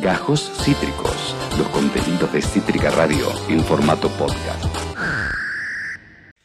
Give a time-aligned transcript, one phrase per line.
[0.00, 4.64] Gajos Cítricos, los contenidos de Cítrica Radio en formato podcast.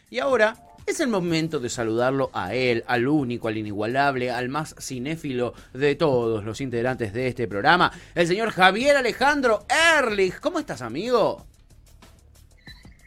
[0.09, 4.75] Y ahora es el momento de saludarlo a él, al único, al inigualable, al más
[4.77, 10.37] cinéfilo de todos los integrantes de este programa, el señor Javier Alejandro Erlich.
[10.41, 11.45] ¿Cómo estás, amigo?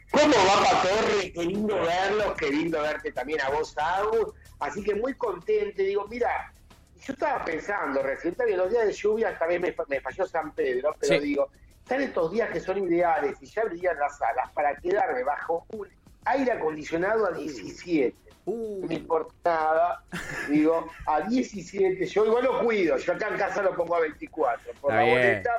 [0.09, 1.31] ¿Cómo va, Patorre?
[1.31, 4.33] Qué lindo verlo, qué lindo verte también a vos, Agus.
[4.59, 5.83] Así que muy contento.
[5.83, 6.51] Digo, mira,
[7.05, 10.95] yo estaba pensando recién, también los días de lluvia también me, me falló San Pedro,
[10.99, 11.19] pero Sí.
[11.27, 11.49] digo,
[11.83, 15.87] están estos días que son ideales y ya brillan las salas para quedarme bajo un
[16.25, 18.15] aire acondicionado a 17.
[18.45, 20.03] Uh, No importa nada,
[20.49, 24.73] digo, a 17, yo igual lo cuido, yo acá en casa lo pongo a 24,
[24.81, 25.17] por Está la bien.
[25.17, 25.51] boleta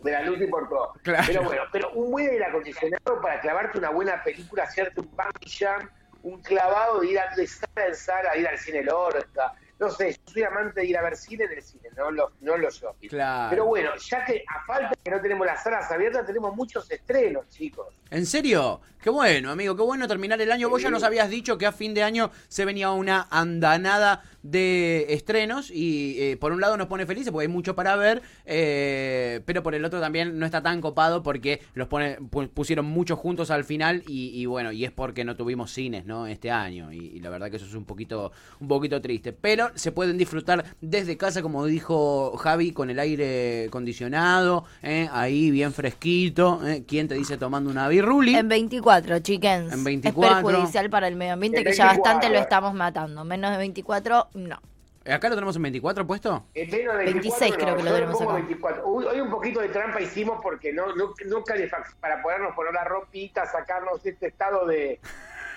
[0.00, 0.92] de la luz y por todo.
[1.02, 1.24] Claro.
[1.26, 5.50] Pero bueno, pero un buen aire acondicionado para clavarte una buena película, hacerte un bungee
[5.66, 5.90] jump,
[6.22, 9.52] un clavado de ir a, de sala en sala, ir al cine Lorca.
[9.86, 12.30] No sé, yo soy amante de ir a ver cine en el cine, no los,
[12.40, 13.08] no los shopping.
[13.08, 13.50] Claro.
[13.50, 17.48] Pero bueno, ya que a falta que no tenemos las salas abiertas, tenemos muchos estrenos,
[17.48, 17.86] chicos.
[18.10, 18.80] ¿En serio?
[19.02, 20.70] Qué bueno, amigo, qué bueno terminar el año.
[20.70, 25.06] Vos ya nos habías dicho que a fin de año se venía una andanada de
[25.10, 29.40] estrenos y eh, por un lado nos pone felices porque hay mucho para ver, eh,
[29.44, 33.18] pero por el otro también no está tan copado porque los pone, pu- pusieron muchos
[33.18, 36.26] juntos al final y, y bueno, y es porque no tuvimos cines, ¿no?
[36.26, 39.32] Este año y, y la verdad que eso es un poquito, un poquito triste.
[39.34, 45.08] Pero se pueden disfrutar desde casa, como dijo Javi, con el aire acondicionado, ¿eh?
[45.12, 46.60] ahí bien fresquito.
[46.66, 46.84] ¿eh?
[46.86, 48.34] ¿Quién te dice tomando una birruli?
[48.36, 49.72] En 24, chickens.
[49.72, 50.38] En 24.
[50.38, 52.02] Es perjudicial para el medio ambiente, En que ya 24.
[52.14, 53.24] bastante lo estamos matando.
[53.24, 54.60] Menos de 24, no.
[55.06, 56.46] ¿Acá lo tenemos en 24 puesto?
[56.54, 58.32] En menos de 26 creo que lo tenemos acá.
[58.34, 58.86] 24.
[58.86, 62.72] Hoy, hoy un poquito de trampa hicimos porque no, no, no calefac- para podernos poner
[62.72, 64.98] la ropita, sacarnos este estado de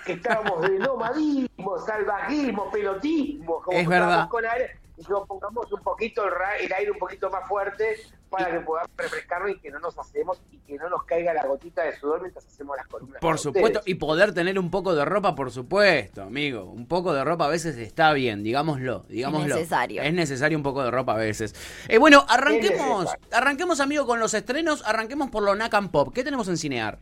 [0.08, 4.26] que estábamos de nomadismo, salvajismo, pelotismo, como Es verdad.
[4.30, 7.96] con aire, y yo pongamos un poquito el, aire un poquito más fuerte
[8.30, 11.44] para que podamos refrescarnos y que no nos hacemos y que no nos caiga la
[11.44, 13.20] gotita de sudor mientras hacemos las columnas.
[13.20, 13.86] Por supuesto, ustedes.
[13.86, 16.64] y poder tener un poco de ropa, por supuesto, amigo.
[16.64, 19.56] Un poco de ropa a veces está bien, digámoslo, digámoslo.
[19.56, 20.00] necesario.
[20.00, 21.54] Es necesario un poco de ropa a veces.
[21.86, 24.82] Eh, bueno, arranquemos, arranquemos, amigo, con los estrenos.
[24.86, 26.14] Arranquemos por lo Nakam Pop.
[26.14, 26.98] ¿Qué tenemos en Cinear?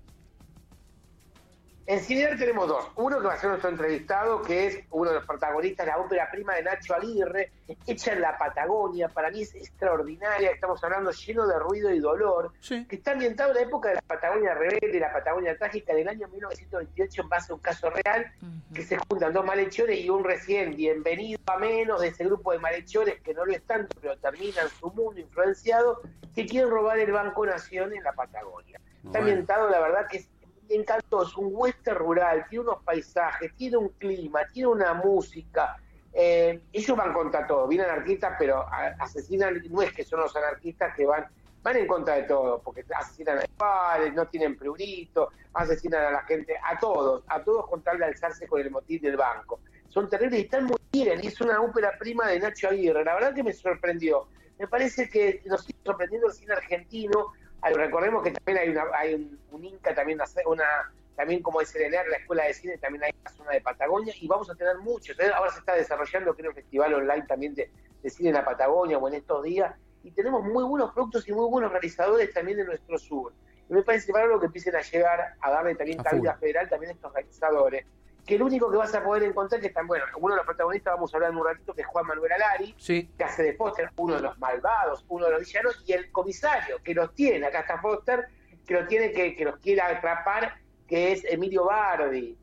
[1.89, 2.85] En Cinear tenemos dos.
[2.97, 5.99] Uno que va a ser nuestro entrevistado, que es uno de los protagonistas de la
[5.99, 7.53] ópera prima de Nacho Aguirre,
[7.87, 9.09] hecha en la Patagonia.
[9.09, 10.51] Para mí es extraordinaria.
[10.51, 12.51] Estamos hablando lleno de ruido y dolor.
[12.61, 12.85] Sí.
[12.89, 16.27] Que está ambientado en la época de la Patagonia rebelde, la Patagonia trágica del año
[16.27, 18.33] 1928 en base a un caso real
[18.75, 22.59] que se juntan dos malhechores y un recién bienvenido a menos de ese grupo de
[22.59, 26.01] malhechores que no lo es tanto, pero terminan su mundo influenciado,
[26.35, 28.81] que quieren robar el Banco Nación en la Patagonia.
[28.97, 29.27] Está Bueno.
[29.29, 30.29] ambientado, la verdad, que es
[30.69, 35.77] es un western rural, tiene unos paisajes, tiene un clima, tiene una música.
[36.13, 38.65] Eh, ellos van contra todo, vienen anarquistas, pero
[38.99, 41.27] asesinan, no es que son los anarquistas que van,
[41.63, 46.23] van en contra de todo, porque asesinan a padres, no tienen prurito, asesinan a la
[46.23, 49.61] gente, a todos, a todos con tal de alzarse con el motín del banco.
[49.89, 53.15] Son terribles y están muy bien, y es una ópera prima de Nacho Aguirre, la
[53.15, 54.27] verdad que me sorprendió.
[54.59, 59.15] Me parece que nos sigue sorprendiendo el cine argentino, recordemos que también hay una hay
[59.15, 63.05] un, un Inca también una, una también como es Serenar, la escuela de cine también
[63.05, 65.31] hay una zona de Patagonia y vamos a tener muchos ¿eh?
[65.35, 67.71] ahora se está desarrollando creo un festival online también de,
[68.03, 69.75] de cine en la Patagonia o en estos días
[70.05, 73.33] y tenemos muy buenos productos y muy buenos realizadores también de nuestro sur
[73.69, 76.41] y me parece bárbaro que empiecen a llegar a darle también A cabida full.
[76.41, 77.87] federal también a estos realizadores
[78.27, 80.95] que el único que vas a poder encontrar que están bueno uno de los protagonistas
[80.95, 83.09] vamos a hablar en un ratito que es Juan Manuel Alari Sí.
[83.17, 86.83] que hace de Foster uno de los malvados, uno de los villanos, y el comisario
[86.83, 88.27] que los tiene, acá está Foster,
[88.67, 90.57] que los tiene que, que los quiere atrapar,
[90.89, 92.37] que es Emilio Bardi.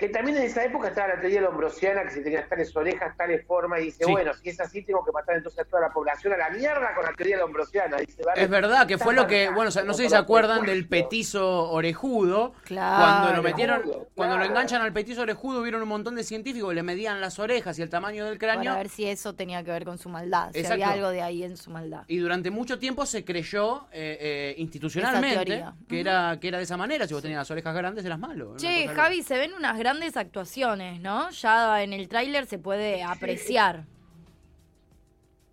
[0.00, 3.44] Que también en esa época estaba la teoría lombrosiana, que si tenía tales orejas, tales
[3.46, 4.10] formas, y dice, Sí.
[4.10, 6.94] bueno, si es así, tengo que matar entonces a toda la población a la mierda
[6.94, 8.22] con la teoría lombrosiana, dice.
[8.34, 10.88] Es verdad que fue lo que, bueno, o sea, no sé si se acuerdan del
[10.88, 12.54] petizo orejudo.
[12.64, 12.96] Claro.
[13.04, 16.74] Cuando lo metieron, Orejudo, cuando lo enganchan al petizo orejudo, vieron un montón de científicos,
[16.74, 18.70] le medían las orejas y el tamaño del cráneo.
[18.70, 20.50] Para ver si eso tenía que ver con su maldad.
[20.52, 20.82] Si Exacto.
[20.82, 22.04] había algo de ahí en su maldad.
[22.08, 26.78] Y durante mucho tiempo se creyó eh, eh, institucionalmente que era que era de esa
[26.78, 27.06] manera.
[27.06, 28.54] Si vos tenías las orejas grandes, eras malo.
[28.56, 31.30] Che, Javi, se ven unas grandes actuaciones, ¿no?
[31.30, 33.84] Ya en el tráiler se puede apreciar.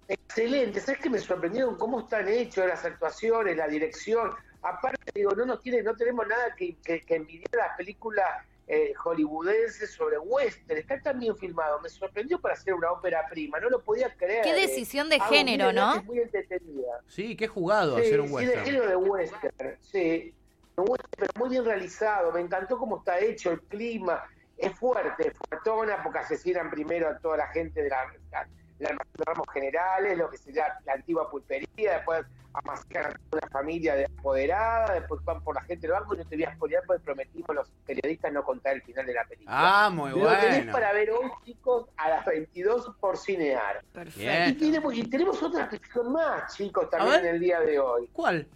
[0.08, 4.32] Excelente, ¿sabes que me sorprendieron cómo están hechas las actuaciones, la dirección?
[4.62, 8.26] Aparte, digo, no nos tiene, no tenemos nada que, que, que envidiar a las películas
[8.68, 10.80] eh, hollywoodenses sobre western.
[10.80, 14.44] Está tan bien filmado, me sorprendió para hacer una ópera prima, no lo podía creer.
[14.44, 15.96] Qué decisión de género, ¿no?
[15.96, 17.02] Es muy entretenida.
[17.08, 18.60] Sí, qué jugado Sí, hacer un sí, western.
[18.60, 20.34] de género de western, sí.
[20.84, 22.32] Western, pero muy bien realizado.
[22.32, 24.24] Me encantó cómo está hecho, el clima.
[24.58, 29.24] Es fuerte, es fuertona, porque asesinan primero a toda la gente de la, almacén de
[29.26, 34.96] ramos generales, lo que sería la antigua pulpería, después amasican a una familia de apoderada,
[34.96, 37.56] después van por la gente del banco y no te voy a spoilear porque prometimos
[37.56, 39.56] los periodistas no contar el final de la película.
[39.56, 40.72] Ah, muy Lo tenés bueno.
[40.72, 43.84] para ver hoy, chicos, a las 22 por Cinear.
[43.94, 44.20] Perfecto.
[44.20, 44.50] Bien.
[44.50, 48.10] Y tenemos, y tenemos otra ficción más, chicos, también en el día de hoy.
[48.12, 48.48] ¿Cuál?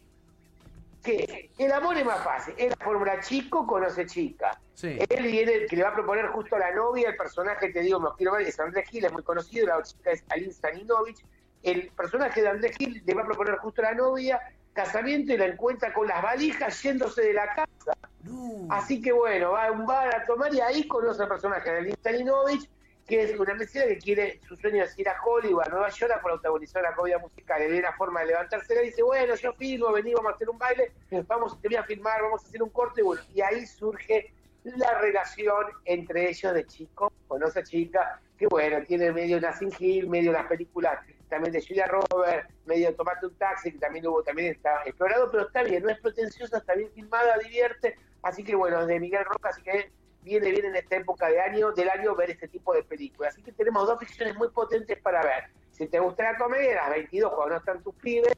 [1.03, 2.53] Que el amor es más fácil.
[2.57, 4.59] Es la fórmula chico conoce chica.
[4.73, 4.97] Sí.
[5.09, 7.99] Él viene, que le va a proponer justo a la novia, el personaje, te digo,
[7.99, 11.23] me los quiero ver, es Andrés Gil, es muy conocido, la chica es Alin Staninovich.
[11.63, 14.41] El personaje de Andrés Gil le va a proponer justo a la novia
[14.73, 17.97] casamiento y la encuentra con las valijas yéndose de la casa.
[18.23, 18.67] No.
[18.69, 21.77] Así que bueno, va a un bar a tomar y ahí conoce al personaje de
[21.77, 22.69] Alin Staninovich,
[23.11, 26.13] que es una mesera que quiere, su sueño es ir a Hollywood, a Nueva York,
[26.15, 27.59] a protagonizar una comedia musical.
[27.59, 30.49] Le ve una forma de levantarse y dice, bueno, yo filmo, vení, vamos a hacer
[30.49, 30.93] un baile,
[31.27, 34.97] vamos, te voy a filmar, vamos a hacer un corte, y y ahí surge la
[34.99, 40.31] relación entre ellos de chico, conoce a chica, que bueno, tiene medio Nassim Hill, medio
[40.31, 40.97] las películas
[41.27, 45.47] también de Julia Roberts, medio Tomate un taxi, que también hubo, también está explorado, pero
[45.47, 49.49] está bien, no es pretenciosa, está bien filmada, divierte, así que bueno, de Miguel Roca,
[49.49, 49.91] así que
[50.23, 53.33] viene bien en esta época de año, del año ver este tipo de películas.
[53.33, 55.43] Así que tenemos dos ficciones muy potentes para ver.
[55.71, 58.33] Si te gusta la comedia, las 22 cuando no están tus pibes,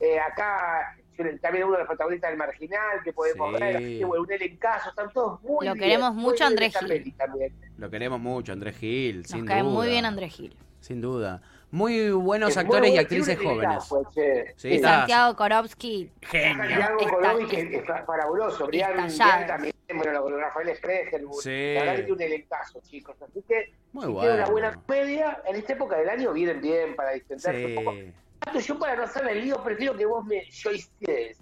[0.00, 0.96] eh, acá
[1.42, 3.60] también uno de los protagonistas del Marginal que podemos Sí.
[3.60, 7.14] ver, así que bueno, un elencazo, están todos muy Lo bien, queremos mucho, Andrés Gil.
[7.16, 7.52] también.
[7.76, 9.72] Lo queremos mucho, Andrés Gil, Nos sin cae duda.
[9.72, 10.56] muy bien Andrés Gil.
[10.80, 11.42] Sin duda.
[11.70, 13.58] Muy buenos Es muy actores y actrices jóvenes.
[13.64, 14.46] elencazo, che.
[14.56, 14.74] Sí, Sí.
[14.76, 16.10] está- Santiago Korowski.
[16.22, 16.56] Genio.
[16.56, 18.66] Santiago que es fabuloso.
[18.66, 19.08] Brian,
[19.46, 21.22] también, bueno, Rafael Sprecher.
[21.42, 21.74] Sí.
[21.74, 23.16] La verdad que un elencazo, chicos.
[23.20, 24.34] Así que Muy si bueno.
[24.34, 27.92] una buena comedia, en esta época del año vienen bien para distenderse un poco.
[27.94, 28.60] Sí.
[28.66, 31.38] Yo para no hacerme el lío prefiero que vos me joystickes.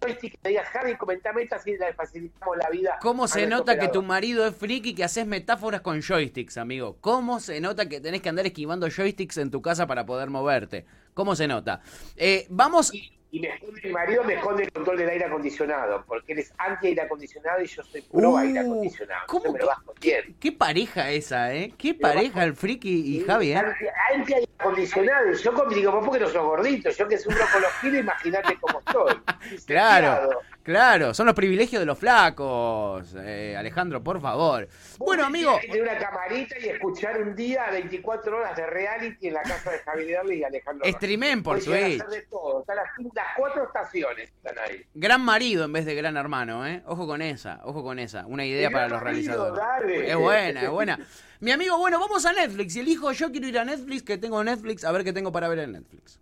[0.00, 2.98] Joystick, digas, Javi, comentame esta le facilitamos la vida.
[3.00, 6.96] ¿Cómo se nota que tu marido es friki y que haces metáforas con joysticks, amigo?
[7.00, 10.86] ¿Cómo se nota que tenés que andar esquivando joysticks en tu casa para poder moverte?
[11.14, 11.82] ¿Cómo se nota?
[12.16, 12.94] Eh, vamos.
[12.94, 16.40] Y, y me esconde, mi marido me esconde el control del aire acondicionado, porque él
[16.40, 19.22] es anti aire acondicionado y yo soy pro Uh, aire acondicionado.
[19.26, 20.36] ¿cómo me lo vas escondiendo.
[20.38, 21.72] Qué pareja esa, ¿eh?
[21.78, 23.56] Qué Me pareja el friki y Javi, ¿eh?
[23.56, 23.84] Anti,
[24.14, 25.32] anti aire acondicionado.
[25.32, 28.00] Y yo como digo, vos porque no sos gordito, yo que sufro con los kilos,
[28.00, 29.14] imagínate cómo estoy.
[29.66, 30.40] Claro.
[30.62, 34.68] Claro, son los privilegios de los flacos, eh, Alejandro, por favor.
[34.98, 39.42] Bueno, amigo, tener una camarita y escuchar un día 24 horas de reality en la
[39.42, 40.88] casa de Javier y Alejandro.
[40.90, 42.00] Streamen por Twitch.
[42.00, 42.60] hacer de todo.
[42.60, 44.84] Están las, las cuatro estaciones están ahí.
[44.94, 46.82] Gran marido en vez de gran hermano, ¿eh?
[46.86, 48.26] Ojo con esa, ojo con esa.
[48.26, 49.64] Una idea para los marido, realizadores.
[49.64, 50.10] dale.
[50.10, 50.98] Es buena, es buena.
[51.40, 52.76] Mi amigo, bueno, vamos a Netflix.
[52.76, 55.48] Y elijo, yo quiero ir a Netflix, que tengo Netflix, a ver qué tengo para
[55.48, 56.20] ver en Netflix.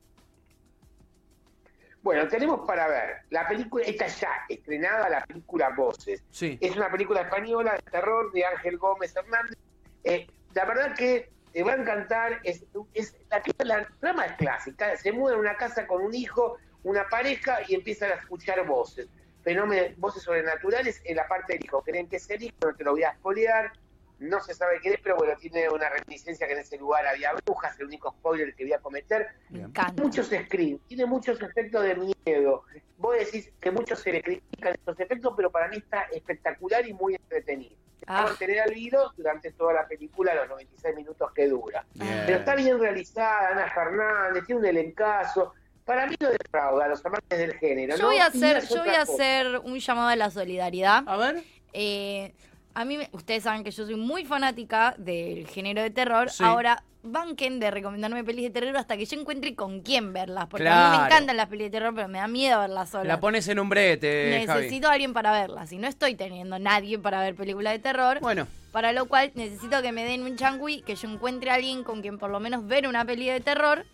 [2.03, 6.23] Bueno, tenemos para ver la película, esta ya estrenada, la película Voces.
[6.31, 6.57] Sí.
[6.61, 9.59] Es una película española de terror de Ángel Gómez Hernández.
[10.05, 12.41] Eh, la verdad que te va a encantar.
[12.43, 12.65] Es,
[12.95, 14.97] es- la, la trama es clásica.
[14.97, 19.07] Se muda en una casa con un hijo, una pareja y empiezan a escuchar voces.
[19.43, 21.83] Fenómenos, voces sobrenaturales en la parte del hijo.
[21.83, 23.73] Creen que es el hijo, no te lo voy a spoilear.
[24.21, 27.33] No se sabe quién es, pero bueno, tiene una reminiscencia que en ese lugar había
[27.33, 29.73] brujas, el único spoiler que voy a cometer Bien.
[29.97, 32.65] muchos screens, tiene muchos efectos de miedo.
[32.99, 36.93] Vos decís que muchos se le critican estos efectos, pero para mí está espectacular y
[36.93, 37.75] muy entretenido.
[37.99, 38.27] Te va a Ah.
[38.27, 41.85] mantener al hilo durante toda la película, los 96 minutos que dura.
[41.95, 42.23] Bien.
[42.27, 45.55] Pero está bien realizada, Ana Fernández, tiene un elencazo.
[45.87, 47.97] Para mí no defrauda a los amantes del género.
[47.97, 48.09] Yo ¿no?
[48.09, 51.05] voy a hacer, yo voy a hacer un llamado a la solidaridad.
[51.07, 51.43] A ver.
[51.73, 52.35] Eh,
[52.81, 56.31] a mí, me- ustedes saben que yo soy muy fanática del género de terror.
[56.31, 56.43] Sí.
[56.45, 60.47] Ahora, banquen de recomendarme pelis de terror hasta que yo encuentre con quién verlas.
[60.49, 63.07] Porque a mí me encantan las pelis de terror, pero me da miedo verlas solas.
[63.07, 64.61] La pones en un brete, Javi.
[64.63, 65.73] Necesito a alguien para verlas.
[65.73, 68.21] Y no estoy teniendo nadie para ver películas de terror.
[68.21, 71.83] Bueno, Para lo cual necesito que me den un changui, que yo encuentre a alguien
[71.85, 73.85] con quien por lo menos ver una peli de terror.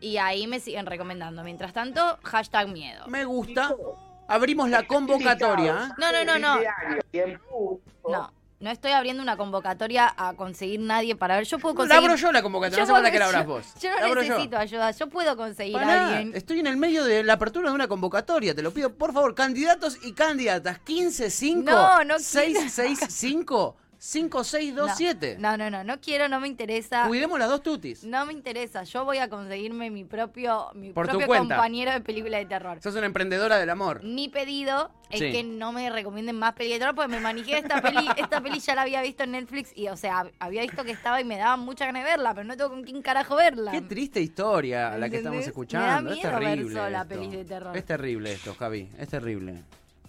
[0.00, 1.44] Y ahí me siguen recomendando.
[1.44, 3.06] Mientras tanto, hashtag miedo.
[3.08, 3.74] me gusta.
[4.26, 5.90] Abrimos la convocatoria.
[5.90, 5.94] ¿eh?
[5.98, 6.58] No, no, no, no.
[8.08, 11.44] No, no estoy abriendo una convocatoria a conseguir nadie para ver.
[11.44, 12.04] Yo puedo La conseguir.
[12.04, 13.66] abro yo la convocatoria, no hace falta que la abras yo- vos.
[13.80, 14.28] Yo La no abro yo.
[14.30, 14.90] necesito ayuda.
[14.92, 16.36] Yo puedo conseguir Pará, a alguien.
[16.36, 19.34] estoy en el medio de la apertura de una convocatoria, te lo pido, por favor,
[19.34, 22.18] candidatos y candidatas, 155 No, no quiero.
[22.20, 25.38] 665 5627.
[25.38, 27.06] No, no, no, no quiero, no me interesa.
[27.08, 28.04] Cuidemos las dos tutis.
[28.04, 28.82] No me interesa.
[28.84, 31.54] Yo voy a conseguirme mi propio, mi Por tu propio cuenta.
[31.56, 32.78] compañero de película de terror.
[32.82, 34.02] Sos una emprendedora del amor.
[34.04, 35.32] Mi pedido es Sí.
[35.32, 38.06] que no me recomienden más peli de terror porque me manejé esta peli.
[38.18, 41.20] esta peli ya la había visto en Netflix y, o sea, había visto que estaba
[41.20, 43.70] y me daba mucha ganas de verla, pero no tengo con quién carajo verla.
[43.72, 45.18] Qué triste historia la que ¿Entendés?
[45.18, 46.10] estamos Me da escuchando.
[46.10, 46.74] Es miedo ver terrible.
[46.74, 47.08] sola esto.
[47.14, 47.76] pelis de terror.
[47.76, 48.90] Es terrible esto, Javi.
[48.98, 49.62] Es terrible.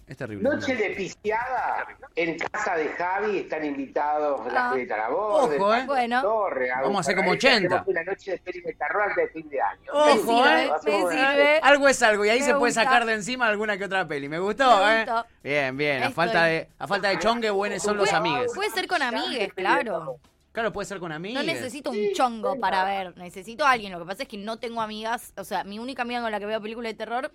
[0.08, 0.48] Es terrible.
[0.48, 4.70] Noche de piciada en casa de Javi están invitados la Ah.
[4.70, 5.84] Julieta Laborde, Ojo, ¿eh?
[5.88, 6.22] Bueno.
[6.22, 7.76] Torre, Vamos a hacer como Parragués, 80.
[7.76, 8.76] hacemos Una noche de peli de
[9.16, 9.92] de fin de año.
[9.92, 10.18] Ojo, me ¿eh?
[10.20, 11.60] sirve, Hacemos me una- sirve.
[11.64, 14.30] Algo es algo y ahí Me se puede sacar de encima alguna que otra peli.
[14.30, 15.06] Me gustó, Me ¿eh?
[15.06, 15.26] gustó.
[15.44, 15.94] Bien, bien.
[16.04, 16.14] A Estoy.
[16.14, 18.52] falta de, a falta de chongue, buenos son los amigues.
[18.54, 20.18] Puede ser con amigues, claro.
[20.52, 21.44] Claro, puede ser con No amigues.
[21.46, 23.92] necesito un chongo para ver, necesito a alguien.
[23.92, 26.40] Lo que pasa es que no tengo amigas, o sea, mi única amiga con la
[26.40, 27.32] que veo películas de terror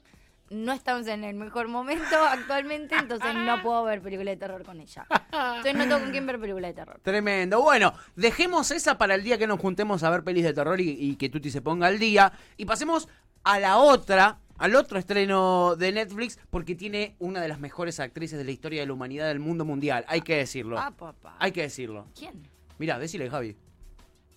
[0.50, 4.80] no estamos en el mejor momento actualmente, entonces no puedo ver películas de terror con
[4.80, 5.06] ella.
[5.10, 7.00] Entonces no tengo con quién ver películas de terror.
[7.02, 7.62] Tremendo.
[7.62, 10.90] Bueno, dejemos esa para el día que nos juntemos a ver pelis de terror y,
[10.90, 12.32] y que Tuti se ponga al día.
[12.56, 13.08] Y pasemos
[13.44, 18.38] a la otra, al otro estreno de Netflix, porque tiene una de las mejores actrices
[18.38, 20.04] de la historia de la humanidad del mundo mundial.
[20.08, 20.78] Hay que decirlo.
[20.78, 21.36] Ah, papá.
[21.38, 22.06] Hay que decirlo.
[22.18, 22.42] ¿Quién?
[22.78, 23.56] Mirá, decile, Javi.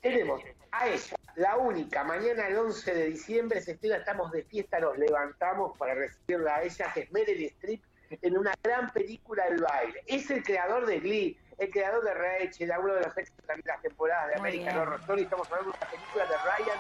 [0.01, 0.41] Tenemos
[0.73, 4.97] a ella, la única, mañana el 11 de diciembre se estrena, estamos de fiesta, nos
[4.97, 7.81] levantamos para recibirla a ella, que es Meryl Streep,
[8.21, 10.01] en una gran película del baile.
[10.07, 13.71] Es el creador de Glee, el creador de Rachel, uno de los éxitos también de
[13.71, 14.77] las temporadas de Muy American.
[14.77, 16.77] Horror Story, estamos hablando de una película de Ryan.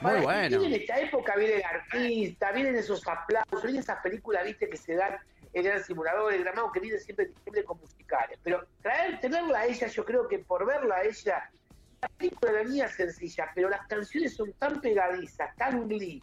[0.00, 0.64] Muy Para bueno.
[0.64, 4.94] En esta época viene el artista, vienen esos aplausos, vienen esas películas, viste, que se
[4.94, 5.18] dan
[5.52, 8.38] el gran simulador, el gramado, que viene siempre en diciembre con musicales.
[8.42, 11.50] Pero traer, tenerla a ella, yo creo que por verla a ella,
[12.00, 16.22] la película de la niña es sencilla, pero las canciones son tan pegadizas, tan glee,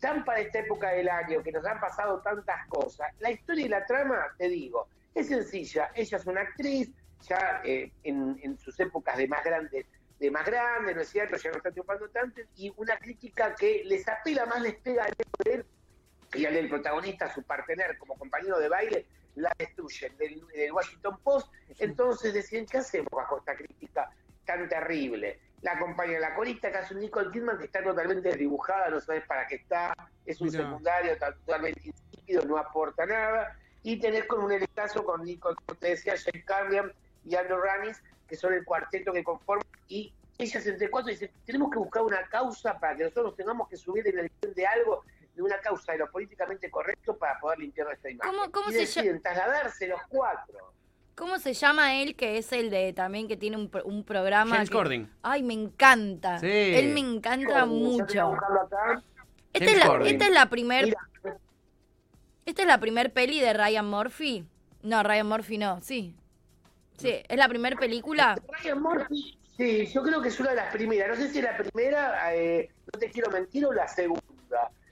[0.00, 3.08] tan para esta época del año, que nos han pasado tantas cosas.
[3.20, 5.90] La historia y la trama, te digo, es sencilla.
[5.94, 6.90] Ella es una actriz,
[7.26, 9.86] ya eh, en, en sus épocas de más grande,
[10.18, 11.36] de más grande, ¿no es cierto?
[11.36, 15.14] Ya no está triunfando tanto, y una crítica que les apela más, les pega al
[15.46, 15.64] él
[16.34, 21.18] y al del protagonista, su partener como compañero de baile, la destruyen del, del Washington
[21.22, 21.50] Post.
[21.78, 24.10] Entonces decían, ¿qué hacemos bajo esta crítica
[24.44, 25.40] tan terrible?
[25.62, 29.24] La acompaña la corista que hace un Nicole Kidman que está totalmente desdibujada, no sabes
[29.26, 29.94] para qué está,
[30.26, 30.64] es un Mirá.
[30.64, 33.56] secundario totalmente insípido, no aporta nada.
[33.82, 36.92] Y tenés con un elencazo con Nicole, como te decía, Jake Carlian
[37.24, 41.70] y Andrew Ramis, que son el cuarteto que conforman, y ellas entre cuatro dicen, tenemos
[41.70, 45.04] que buscar una causa para que nosotros tengamos que subir en la elección de algo,
[45.34, 48.32] de una causa de lo políticamente correcto para poder limpiar nuestra imagen.
[48.32, 50.73] ¿Cómo- cómo y se deciden trasladarse los cuatro.
[51.14, 54.56] ¿Cómo se llama él que es el de también que tiene un, pro- un programa?
[54.56, 55.10] James que- Corden.
[55.22, 56.38] Ay, me encanta.
[56.38, 56.46] Sí.
[56.48, 58.30] Él me encanta mucho.
[58.30, 59.02] buscarlo acá.
[59.52, 60.98] Esta es, la, esta es la primer, Mira,
[62.44, 64.44] esta es la primer peli de Ryan Murphy.
[64.82, 66.16] No, Ryan Murphy no, sí.
[66.98, 68.36] Sí, es la primer película.
[68.60, 71.16] Ryan Murphy, sí, yo creo que es una de las primeras.
[71.16, 74.20] No sé si es la primera, eh, no te quiero mentir, o la segunda.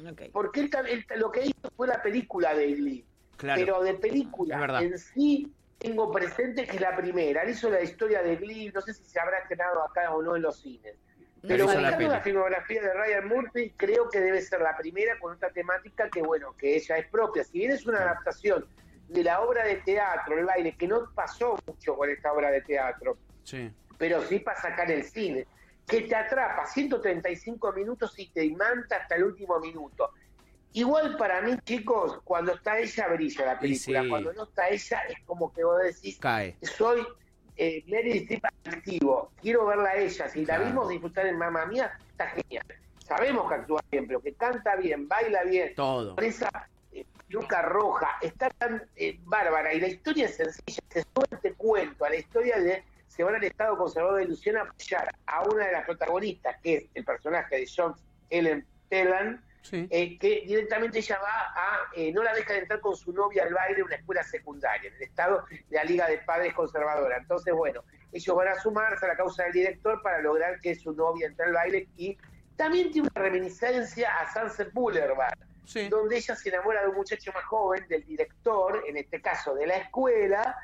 [0.08, 0.22] Ok.
[0.32, 3.04] Porque él, él- lo que hizo fue la película de Glee.
[3.36, 3.60] Claro.
[3.60, 4.82] Pero de película verdad.
[4.84, 5.50] en sí
[5.82, 7.42] tengo presente que es la primera.
[7.42, 10.36] Él hizo la historia de Glee, no sé si se habrá estrenado acá o no
[10.36, 10.94] en los cines.
[11.42, 12.08] Pero la buscando peli.
[12.08, 16.22] la, filmografía de Ryan Murphy, creo que debe ser la primera con otra temática que,
[16.22, 17.42] bueno, que ella es propia.
[17.42, 18.64] Si bien es una adaptación
[19.08, 22.60] de la obra de teatro, el baile, que no pasó mucho con esta obra de
[22.60, 23.72] teatro, Sí.
[23.98, 25.46] pero sí pasa acá en el cine,
[25.88, 30.10] que te atrapa 135 minutos y te imanta hasta el último minuto.
[30.74, 34.08] Igual para mí, chicos, cuando está ella brilla la película, sí.
[34.08, 36.56] cuando no está ella es como que vos decís, Cae.
[36.62, 37.06] soy
[37.56, 40.62] eh, Meryl Streep activo, quiero verla a ella, si Claro.
[40.62, 42.64] la vimos disfrutar en Mamma Mía, está genial.
[43.06, 46.14] Sabemos que actúa bien, pero que canta bien, baila bien, Todo.
[46.14, 46.48] con esa
[46.92, 47.04] eh,
[47.62, 52.10] roja, está tan eh, bárbara y la historia es sencilla, se sube este cuento a
[52.10, 55.72] la historia de se van al estado conservador de Luciana a apoyar a una de
[55.72, 57.94] las protagonistas, que es el personaje de John
[58.30, 59.86] Ellen Tellan, Sí.
[59.90, 63.44] eh, que directamente ella va a, eh, no la deja de entrar con su novia
[63.44, 67.16] al baile en una escuela secundaria, en el estado de la Liga de Padres Conservadora.
[67.18, 70.92] Entonces, bueno, ellos van a sumarse a la causa del director para lograr que su
[70.92, 72.18] novia entre al baile y
[72.56, 75.88] también tiene una reminiscencia a Sunset Boulevard, Sí.
[75.88, 79.66] donde ella se enamora de un muchacho más joven, del director, en este caso de
[79.68, 80.56] la escuela,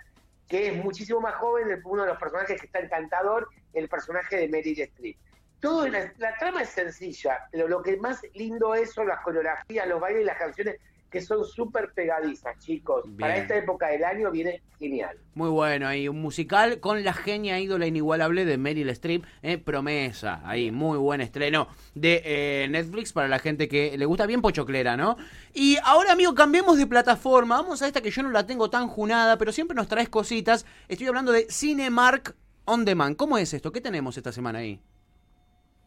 [0.48, 4.48] que es muchísimo más joven, uno de los personajes que está encantador, el personaje de
[4.48, 5.16] Meryl Streep.
[5.60, 9.88] Todo la, la trama es sencilla, pero lo que más lindo es son las coreografías,
[9.88, 10.76] los bailes y las canciones
[11.10, 13.04] que son súper pegadizas, chicos.
[13.18, 15.16] Para esta época del año viene genial.
[15.34, 20.42] Muy bueno, ahí un musical con la genia ídola inigualable de Meryl Streep, eh, promesa,
[20.44, 24.96] ahí muy buen estreno de eh, Netflix para la gente que le gusta bien pochoclera,
[24.96, 25.16] ¿no?
[25.54, 28.88] Y ahora, amigo, cambiemos de plataforma, vamos a esta que yo no la tengo tan
[28.88, 30.66] junada, pero siempre nos traes cositas.
[30.88, 32.34] Estoy hablando de Cinemark
[32.66, 33.16] On Demand.
[33.16, 33.72] ¿Cómo es esto?
[33.72, 34.80] ¿Qué tenemos esta semana ahí?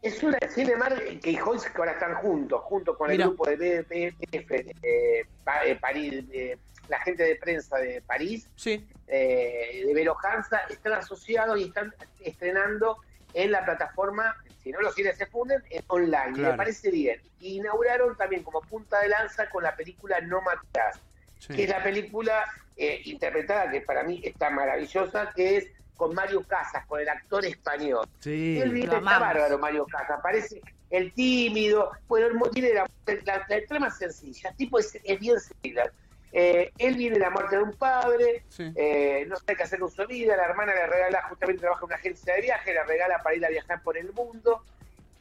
[0.02, 3.84] Es una Cinemar que y Joyce que ahora están juntos, junto con el grupo de
[5.44, 8.84] Pa- eh, París, de la gente de prensa de París, Sí.
[9.06, 12.98] eh, de Vero Hansa, están asociados y están estrenando
[13.32, 16.32] en la plataforma, si no los cines se funden, en online.
[16.34, 16.50] Claro.
[16.50, 17.20] Me parece bien.
[17.40, 20.98] Y inauguraron también como punta de lanza con la película No Matarás.
[21.38, 21.54] Sí.
[21.54, 22.44] que es la película
[22.76, 27.44] eh, interpretada, que para mí está maravillosa, que es con Mario Casas, con el actor
[27.44, 28.06] español.
[28.20, 28.58] Sí.
[28.60, 29.20] Él viene, Lo está amamos.
[29.28, 32.86] bárbaro Mario Casas, parece el tímido, bueno, tiene la,
[33.24, 35.90] la, la trama es sencilla, el tipo es, es bien similar.
[36.34, 38.72] Eh, él viene de la muerte de un padre, Sí.
[38.74, 41.86] eh, no sabe qué hacer con su vida, la hermana le regala, justamente trabaja en
[41.86, 44.64] una agencia de viaje, le regala para ir a viajar por el mundo,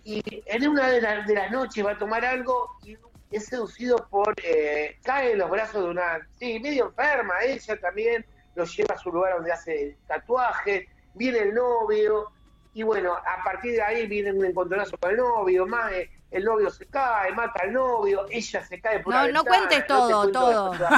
[0.03, 2.97] y en una de, las- de las noches va a tomar algo y
[3.29, 8.25] es seducido por, eh, cae en los brazos de una, sí, medio enferma, ella también,
[8.55, 12.31] lo lleva a su lugar donde hace tatuajes, viene el novio,
[12.73, 15.91] y bueno, a partir de ahí viene un encontronazo con el novio, más
[16.31, 19.57] el novio se cae, mata al novio, ella se cae por No, la no ventana,
[19.57, 20.73] cuentes te todo, todo.
[20.79, 20.89] la,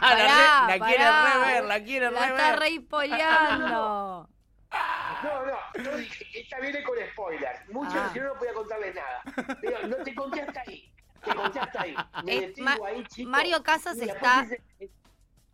[0.00, 1.32] Pará, la quiere pará.
[1.44, 2.58] rever, la quiere La está rever.
[2.60, 4.28] re spoileando.
[5.22, 7.68] No, no, yo dije, esta viene con spoilers.
[7.70, 8.10] Muchos, Ah.
[8.12, 9.22] si no, no podía contarles nada.
[9.60, 10.92] Digo, no te conté hasta ahí.
[11.24, 11.94] Te conté hasta ahí.
[12.24, 13.30] Me Eh, Ma- ahí, chicos.
[13.30, 14.46] Mario Casas está-
[14.78, 14.90] es-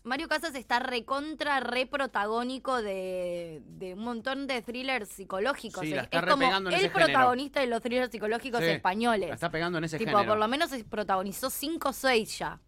[0.05, 5.81] Mario Casas está recontra, re protagónico de, de un montón de thrillers psicológicos.
[5.83, 7.07] Sí, la es está es como en el ese género.
[7.07, 9.29] protagonista de los thrillers psicológicos Sí, españoles.
[9.31, 10.29] La está pegando en ese tipo, género.
[10.29, 12.61] por lo menos protagonizó 5 o 6 ya.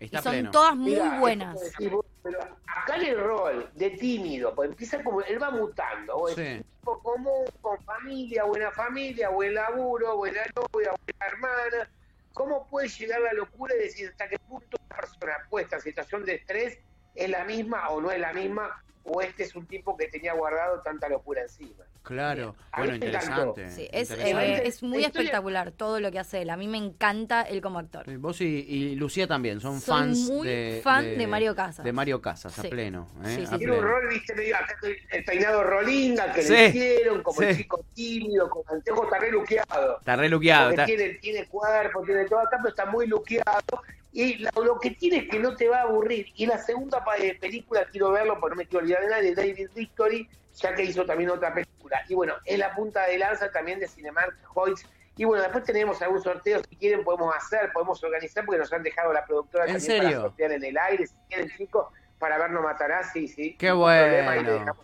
[0.00, 0.50] Está y son pleno.
[0.50, 1.54] todas muy Mirá, buenas.
[1.90, 6.16] vos, Pero acá en el rol de tímido, pues empieza como, él va mutando.
[6.16, 6.62] vos Sí.
[6.80, 11.90] tipo común, con familia, buena familia, buen laburo, buena novia, buena hermana.
[12.38, 16.24] ¿Cómo puede llegar la locura y decir hasta qué punto una persona puesta en situación
[16.24, 16.78] de estrés
[17.16, 18.80] es la misma o no es la misma?
[19.02, 21.84] O este es un tipo que tenía guardado tanta locura encima.
[22.08, 22.56] Claro.
[22.72, 23.70] A Bueno, interesante.
[23.70, 24.54] Sí, es, interesante.
[24.54, 26.48] eh, es muy espectacular todo lo que hace él.
[26.50, 28.06] A mí me encanta él como actor.
[28.06, 31.84] Sí, Vos y, y Lucía también, son Soy fans muy de, fan de Mario Casas.
[31.84, 32.68] De Mario Casas, a Sí.
[32.68, 33.08] pleno.
[33.24, 33.26] ¿eh?
[33.28, 33.58] Sí, sí, a sí.
[33.58, 33.92] Tiene un pleno.
[33.94, 34.74] rol, viste, medio acá
[35.12, 39.30] el peinado rolinga que Sí, le hicieron, como el chico tímido, con anteojos, está re
[39.30, 39.98] luqueado.
[39.98, 40.70] Está re luqueado.
[40.70, 43.82] Está- tiene, tiene cuerpo, tiene todo acá, pero está muy luqueado.
[44.12, 46.26] Y lo, lo que tiene es que no te va a aburrir.
[46.36, 49.68] Y la segunda eh, película, quiero verlo, porque no me quiero olvidar de nadie, David
[49.74, 50.26] Victory,
[50.60, 52.02] ya que hizo también otra película.
[52.08, 54.84] Y bueno, es la punta de lanza también de Cinemark Hoyts.
[55.16, 58.84] Y bueno, después tenemos algún sorteo, si quieren podemos hacer, podemos organizar, porque nos han
[58.84, 60.08] dejado la productora ¿En también serio?
[60.08, 61.86] para sortear en el aire, si quieren chicos,
[62.20, 63.56] para vernos matará, sí, sí.
[63.58, 64.76] Qué bueno.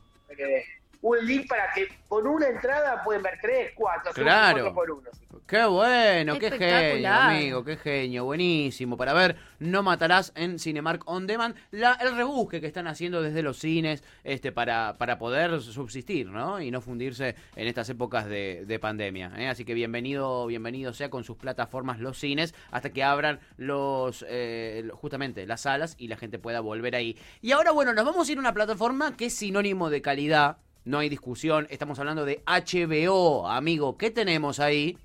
[1.04, 4.72] Un link para que con una entrada pueden ver tres, cuatro, Claro.
[4.72, 5.10] cuatro por uno.
[5.46, 8.96] Qué bueno, qué genio, amigo, qué genio, buenísimo.
[8.96, 13.42] Para ver, no matarás en Cinemark On Demand, la, el rebusque que están haciendo desde
[13.42, 16.62] los cines este, para, para poder subsistir, ¿no?
[16.62, 19.32] Y no fundirse en estas épocas de, de pandemia.
[19.36, 19.48] ¿eh?
[19.48, 24.88] Así que bienvenido, bienvenido sea con sus plataformas los cines hasta que abran los eh,
[24.94, 27.18] justamente las salas y la gente pueda volver ahí.
[27.42, 30.56] Y ahora, bueno, nos vamos a ir a una plataforma que es sinónimo de calidad.
[30.84, 33.96] No hay discusión, estamos hablando de HBO, amigo.
[33.96, 34.98] ¿Qué tenemos ahí?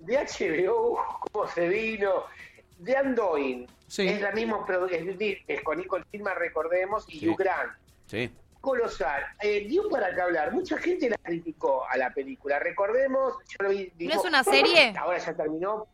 [0.00, 0.96] de HBO,
[1.32, 2.24] cómo se vino,
[2.78, 4.08] de Andoin, Sí.
[4.08, 7.28] es la misma es, es con Nicole Kidman, recordemos, y Sí.
[7.28, 7.72] Hugh Grant.
[8.06, 8.30] Sí.
[8.60, 9.22] Colosal.
[9.42, 10.52] Eh, dio para qué hablar.
[10.52, 12.58] Mucha gente la criticó a la película.
[12.58, 13.92] Recordemos, yo lo vi.
[13.98, 14.94] ¿No es una serie?
[14.98, 15.86] Ahora ya terminó.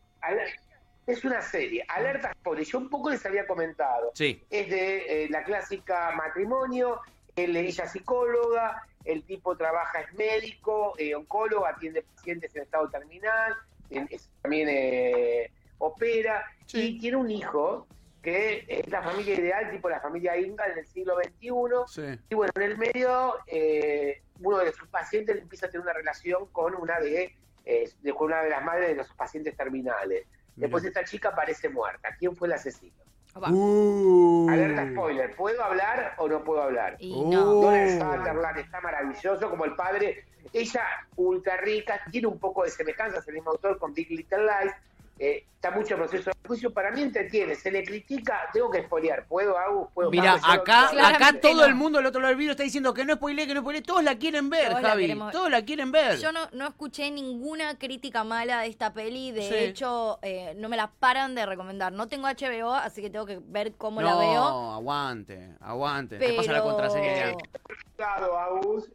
[1.05, 1.85] Es una serie.
[1.87, 2.65] Alerta spoiler.
[2.65, 4.11] Yo un poco les había comentado.
[4.15, 4.41] Sí.
[4.49, 7.01] Es de eh, la clásica matrimonio.
[7.35, 8.87] Él, ella es psicóloga.
[9.03, 13.53] El tipo trabaja, es médico, eh, oncólogo, atiende pacientes en estado terminal.
[13.91, 16.43] es- también eh, opera.
[16.65, 16.95] Sí.
[16.95, 17.87] Y tiene un hijo
[18.23, 21.85] que es la familia ideal, tipo la familia Inga en el siglo XXI.
[21.87, 22.19] Sí.
[22.29, 26.47] Y bueno, en el medio, eh, uno de sus pacientes empieza a tener una relación
[26.47, 30.25] con una de, eh, de- con una de las madres de los pacientes terminales.
[30.55, 30.99] Después Mira.
[31.01, 32.09] esta chica aparece muerta.
[32.17, 32.95] ¿Quién fue el asesino?
[33.35, 34.47] Uh.
[34.49, 35.35] Alerta spoiler.
[35.35, 36.95] ¿Puedo hablar o no puedo hablar?
[36.99, 37.31] Y Uh.
[37.31, 37.45] no.
[37.61, 40.23] Donald Sutherland está maravilloso como el padre.
[40.53, 40.83] Ella,
[41.17, 44.73] ultra rica, tiene un poco de semejanza, es el mismo autor con Big Little Lies.
[45.17, 46.73] Eh, está mucho proceso de juicio.
[46.73, 48.41] Para mí entretiene, se le critica.
[48.53, 49.25] Tengo que spoilear.
[49.27, 49.87] ¿Puedo, Agus?
[49.93, 50.11] ¿Puedo?
[50.11, 51.65] Mira, no- acá, acá todo no.
[51.65, 53.81] el mundo del otro lado del video está diciendo que no spoilee, que no spoilee.
[53.81, 55.01] Todos la quieren ver, Todos la Javi.
[55.03, 55.31] queremos.
[55.31, 56.17] Todos la quieren ver.
[56.19, 59.31] Yo no, no escuché ninguna crítica mala de esta peli.
[59.31, 59.55] De Sí.
[59.55, 61.91] hecho, eh, no me la paran de recomendar.
[61.93, 64.71] No tengo HBO, así que tengo que ver cómo la no, veo.
[64.73, 66.17] aguante, aguante.
[66.17, 66.37] Te Pero...
[66.37, 67.29] pasa la contraseña.
[67.29, 67.35] Eh,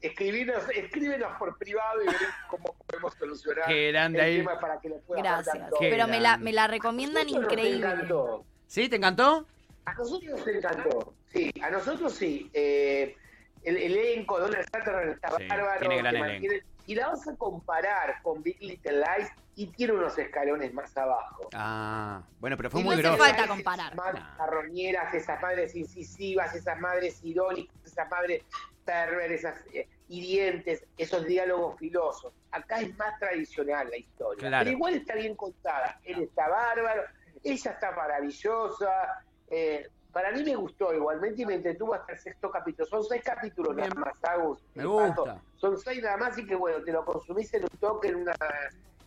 [0.03, 4.37] escríbenos por privado y veremos cómo podemos solucionar Qué grande el ahí.
[4.39, 5.69] tema para que le pueda Gracias.
[5.79, 7.87] Qué Pero me la, me la recomiendan nos increíble.
[7.87, 8.45] encantó.
[8.67, 8.89] ¿Sí?
[8.89, 9.47] ¿Te encantó?
[9.85, 11.15] A nosotros nos encantó.
[11.33, 12.51] Sí, a nosotros sí.
[12.53, 13.17] Eh,
[13.63, 15.81] el, el elenco, Donald Sutherland está Sí, bárbaro.
[15.81, 19.93] tiene gran te mantiene- Y la vas a comparar con Big Little Lies y tiene
[19.93, 21.49] unos escalones más abajo.
[21.55, 23.19] Ah, bueno, pero fue Y muy no hace grosso.
[23.25, 23.95] falta Esas comparar.
[23.97, 24.37] madres No.
[24.39, 28.43] carroñeras, esas madres incisivas, esas madres irónicas, esas madres
[28.85, 32.33] perversas, eh, hirientes, esos diálogos filosos.
[32.51, 34.49] Acá es más tradicional la historia.
[34.49, 34.65] Claro.
[34.65, 36.01] Pero igual está bien contada.
[36.05, 37.03] Él está bárbaro.
[37.43, 39.25] Ella está maravillosa.
[39.49, 42.85] eh, para mí me gustó igualmente y me entretuvo hasta el sexto capítulo.
[42.89, 44.01] Son seis capítulos nada Bien.
[44.01, 44.59] más, Agus.
[44.75, 45.09] Me gusta.
[45.15, 45.41] Pato.
[45.57, 48.35] Son seis nada más y que bueno, te lo consumís en un toque, en una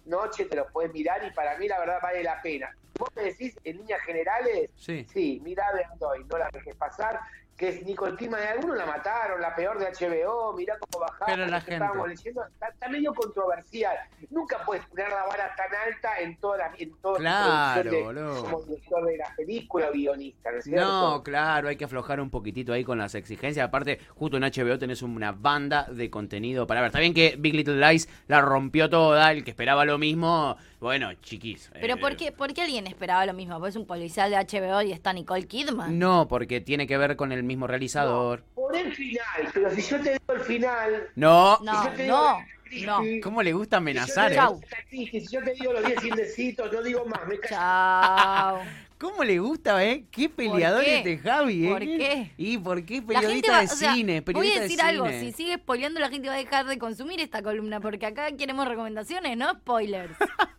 [0.06, 2.74] noche, te lo puedes mirar y para mí la verdad vale la pena.
[2.98, 5.06] Vos me decís en líneas generales, Sí.
[5.12, 5.66] sí, mirá
[6.00, 7.20] hoy, no la dejes pasar,
[7.58, 11.26] que es Nicole Kidman, de algunos la mataron, la peor de HBO, mirá cómo bajaba.
[11.28, 13.96] Pero la que estábamos gente- leyendo, está, está medio controversial.
[14.32, 18.44] Nunca puedes poner la vara tan alta en todas las en toda tu Claro, boludo.
[18.44, 20.86] como director de la película o guionista, ¿no es cierto?
[20.86, 23.66] No, claro, hay que aflojar un poquitito ahí con las exigencias.
[23.68, 26.88] Aparte, justo en HBO tenés una banda de contenido para ver.
[26.88, 30.58] Está bien que Big Little Lies la rompió toda, el que esperaba lo mismo.
[30.84, 31.70] Bueno, chiquis.
[31.80, 33.58] Pero eh, ¿por qué, ¿por qué alguien esperaba lo mismo?
[33.58, 35.98] Pues es un policial de HBO y está Nicole Kidman.
[35.98, 38.44] No, porque tiene que ver con el mismo realizador.
[38.54, 41.08] Por el final, pero si yo te digo el final.
[41.16, 41.58] No.
[41.64, 42.38] No, si yo no,
[42.86, 43.02] no.
[43.04, 44.34] si ¿Cómo le gusta yo amenazar?
[44.34, 44.36] eh?
[44.36, 47.40] digo la actriz, Si yo te digo los 10 indecitos, no digo más, me.
[47.48, 48.60] Chao.
[49.00, 50.06] ¿Cómo le gusta, eh?
[50.12, 50.98] ¿Qué peleador qué?
[50.98, 51.70] este Javi, eh?
[51.72, 52.32] ¿Por qué?
[52.38, 54.14] ¿Y por qué La periodista gente va, de o sea, cine?
[54.22, 55.20] voy Periodista a decir de algo, cine.
[55.20, 58.66] si sigue spoileando la gente va a dejar de consumir esta columna, porque acá queremos
[58.68, 60.16] recomendaciones, no spoilers.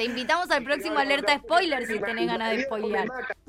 [0.00, 3.06] Te invitamos al próximo alerta spoiler si tenés ganas de spoilear.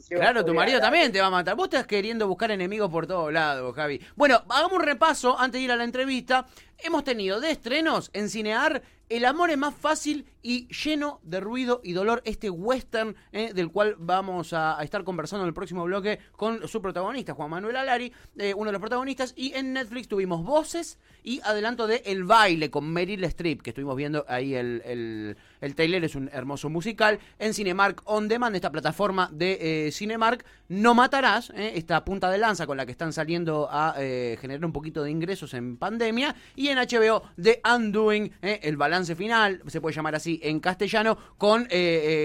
[0.10, 1.56] Claro, tu marido también te va a matar.
[1.56, 4.02] Vos estás queriendo buscar enemigos por todos lados, Javi.
[4.18, 6.46] Bueno, hagamos un repaso antes de ir a la entrevista.
[6.78, 11.82] Hemos tenido de estrenos en Cinear El amor es más fácil y lleno de ruido
[11.84, 12.22] y dolor.
[12.24, 16.82] Este western eh, del cual vamos a, estar conversando en el próximo bloque con su
[16.82, 19.34] protagonista, Juan Manuel Alari, eh, uno de los protagonistas.
[19.36, 23.98] Y en Netflix tuvimos voces y adelanto de El baile con Meryl Streep, que estuvimos
[23.98, 26.06] viendo ahí el, el, el trailer.
[26.06, 27.20] Es un hermoso musical.
[27.38, 32.38] En Cinemark On Demand, esta plataforma de eh, Cinemark, No Matarás, eh, esta punta de
[32.38, 36.34] lanza con la que están saliendo a eh, generar un poquito de ingresos en pandemia.
[36.56, 41.18] Y en HBO, The Undoing, eh, el balance final, se puede llamar así en castellano,
[41.38, 41.68] con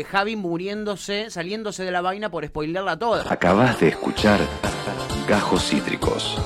[0.08, 3.24] Javi muriéndose, saliéndose de la vaina por spoilerla toda.
[3.32, 4.38] Acabas de escuchar
[5.26, 6.38] Gajos Cítricos.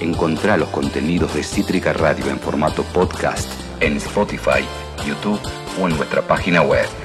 [0.00, 3.50] Encontrá los contenidos de Cítrica Radio en formato podcast
[3.80, 4.64] en Spotify,
[5.04, 5.40] YouTube
[5.80, 7.01] o en nuestra página web.